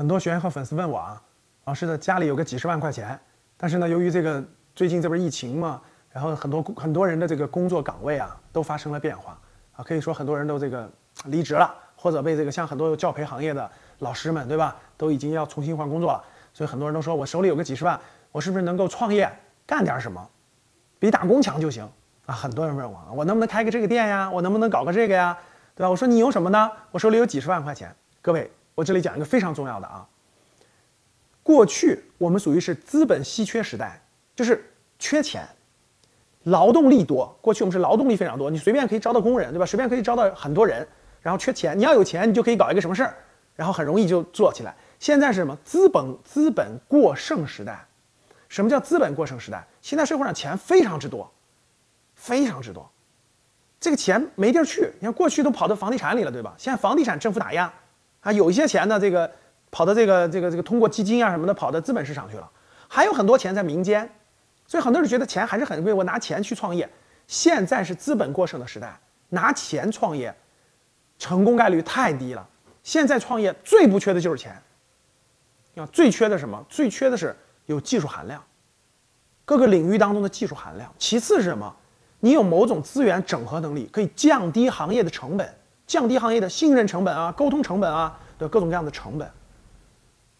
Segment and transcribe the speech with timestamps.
[0.00, 1.22] 很多学员和粉丝问我啊，
[1.66, 3.20] 老师的家里有个几十万块钱，
[3.58, 4.42] 但是呢，由于这个
[4.74, 9.38] 最近这不是疫情嘛，然后很多很多人的这个工作岗位啊都发生了变化
[9.76, 10.90] 啊，可以说很多人都这个
[11.26, 16.24] 离职了，或者被这个像很多教培行业的老师们，对吧，都已经要重新换工作了，
[16.54, 18.00] 所以很多人都说我手里有个几十万，
[18.32, 19.30] 我是不是能够创业
[19.66, 20.26] 干点什么，
[20.98, 21.86] 比打工强就行
[22.24, 22.34] 啊？
[22.34, 24.30] 很多人问我，我能不能开个这个店呀？
[24.30, 25.36] 我能不能搞个这个呀？
[25.74, 25.90] 对吧？
[25.90, 26.72] 我说你有什么呢？
[26.90, 28.50] 我手里有几十万块钱，各位。
[28.80, 30.08] 我这里讲一个非常重要的啊。
[31.42, 34.00] 过去我们属于是资本稀缺时代，
[34.34, 35.46] 就是缺钱，
[36.44, 37.36] 劳动力多。
[37.42, 39.66] 过去我们是劳动力非常多，你随便可以招到工人，对吧？
[39.66, 40.86] 随便可以招到很多人，
[41.20, 43.14] 然后缺钱，你要有钱，你就可以搞一个什么事儿，
[43.54, 44.74] 然后很容易就做起来。
[44.98, 45.54] 现在是什么？
[45.62, 47.86] 资本资本过剩时代。
[48.48, 49.62] 什么叫资本过剩时代？
[49.82, 51.30] 现在社会上钱非常之多，
[52.14, 52.90] 非常之多，
[53.78, 54.90] 这个钱没地儿去。
[54.98, 56.54] 你看过去都跑到房地产里了，对吧？
[56.56, 57.72] 现在房地产政府打压。
[58.20, 59.30] 啊，有一些钱呢，这个
[59.70, 62.50] 跑到这个这个这个通过基金啊什么的跑到资本市场去了，
[62.88, 64.10] 还有很多钱在民间，
[64.66, 66.88] 所以很多人觉得钱还是很贵，我拿钱去创业。
[67.26, 70.34] 现在是资本过剩的时代，拿钱创业，
[71.18, 72.46] 成功概率太低了。
[72.82, 74.60] 现在创业最不缺的就是钱，
[75.76, 76.64] 啊，最缺的什么？
[76.68, 77.36] 最缺的是
[77.66, 78.42] 有技术含量，
[79.44, 80.92] 各个领域当中的技术含量。
[80.98, 81.76] 其次是什么？
[82.18, 85.54] 你有某种资源整合能力，可以降低行业的成本。
[85.90, 89.28] 降低行业的信任成本啊，沟通成本啊的各种各样的成本。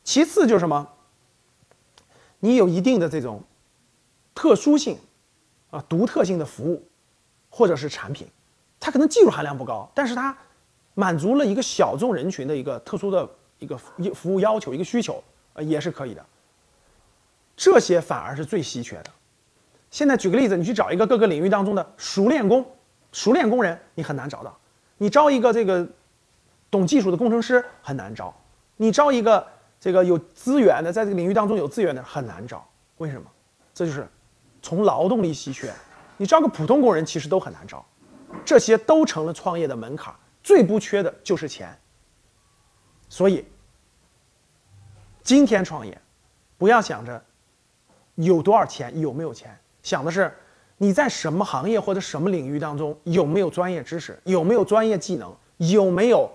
[0.05, 0.89] 其次就是什么？
[2.39, 3.43] 你有一定的这种
[4.33, 4.97] 特殊性
[5.73, 6.89] 啊、独特性的服务
[7.49, 8.29] 或者是产品，
[8.79, 10.39] 它可能技术含量不高，但是它
[10.95, 13.29] 满足了一个小众人群的一个特殊的
[13.59, 15.21] 一个服务要求、一个需求，
[15.55, 16.25] 呃，也是可以的。
[17.57, 19.11] 这些反而是最稀缺的。
[19.91, 22.65] 现在举个例子，你去找一个各个领域当中的熟练工、
[23.11, 24.57] 熟练工人，你很难找到。
[25.03, 25.89] 你招一个这个
[26.71, 28.35] 懂技术的工程师很难招，
[28.77, 29.47] 你招一个
[29.81, 32.63] 这个有资源的，在这个领域当中有资源的很难招。
[32.99, 33.27] 为什么？
[33.73, 34.07] 这就是
[34.61, 35.73] 从劳动力稀缺，
[36.19, 37.83] 你招个普通工人其实都很难招，
[38.45, 40.15] 这些都成了创业的门槛。
[40.43, 41.75] 最不缺的就是钱。
[43.09, 43.47] 所以
[45.23, 45.99] 今天创业，
[46.59, 47.25] 不要想着
[48.17, 50.31] 有多少钱，有没有钱，想的是。
[50.83, 54.19] 你在什么行业或者什么领域当中有没有专业知识？
[54.25, 55.31] 有没有专业技能？
[55.59, 56.27] 有没有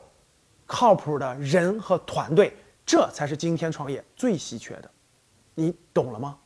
[0.67, 2.55] 靠谱的人和团队？
[2.85, 4.91] 这才是今天创业最稀缺的，
[5.55, 6.37] 你懂了吗？